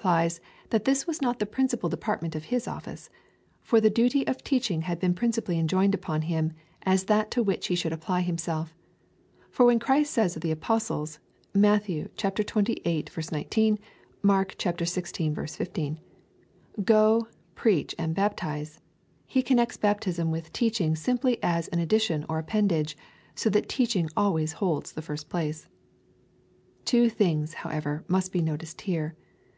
plies, 0.00 0.40
that 0.70 0.86
this 0.86 1.06
was 1.06 1.20
not 1.20 1.38
the 1.40 1.44
principal 1.44 1.90
department 1.90 2.34
of 2.34 2.44
his 2.44 2.66
office, 2.66 3.10
for 3.62 3.82
the 3.82 3.90
duty 3.90 4.26
of 4.26 4.42
teaching 4.42 4.80
had 4.80 4.98
been 4.98 5.12
principally 5.12 5.58
enjoined 5.58 5.94
upon 5.94 6.22
him 6.22 6.54
as 6.84 7.04
that 7.04 7.30
to 7.30 7.42
which 7.42 7.66
he 7.66 7.74
should 7.74 7.92
aj^ply 7.92 8.24
himself. 8.24 8.74
For 9.50 9.66
when 9.66 9.78
Christ 9.78 10.14
says 10.14 10.32
to 10.32 10.40
the 10.40 10.52
Apostles, 10.52 11.18
(Matt, 11.54 11.82
xxviii. 11.82 13.10
19, 13.30 13.78
Mark 14.22 14.56
xvi. 14.56 15.50
15,) 15.56 15.98
Oo, 16.88 17.26
preach 17.54 17.94
and 17.98 18.14
baptize, 18.14 18.80
he 19.26 19.42
connects 19.42 19.76
baptism 19.76 20.30
with 20.30 20.50
teaching 20.50 20.96
simply 20.96 21.36
as 21.42 21.68
an 21.68 21.78
addition 21.78 22.24
or 22.26 22.38
appendage, 22.38 22.96
so 23.34 23.50
that 23.50 23.68
teaching 23.68 24.08
always 24.16 24.52
holds 24.52 24.92
the 24.92 25.02
first 25.02 25.28
place. 25.28 25.68
Two 26.86 27.10
things, 27.10 27.52
however, 27.52 28.02
must 28.08 28.32
be 28.32 28.40
noticed 28.40 28.80
here. 28.80 29.14